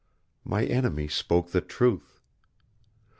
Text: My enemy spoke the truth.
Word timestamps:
My 0.43 0.65
enemy 0.65 1.07
spoke 1.07 1.51
the 1.51 1.61
truth. 1.61 2.21